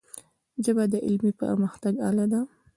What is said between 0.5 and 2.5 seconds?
ژبه د علمي پرمختګ آله ده.